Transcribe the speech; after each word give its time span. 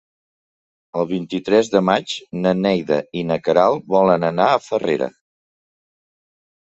El 1.01 1.05
vint-i-tres 1.11 1.69
de 1.75 1.81
maig 1.89 2.15
na 2.45 2.55
Neida 2.61 2.99
i 3.21 3.25
na 3.33 3.39
Queralt 3.49 3.85
volen 3.97 4.27
anar 4.31 4.49
a 4.55 4.59
Farrera. 4.71 5.11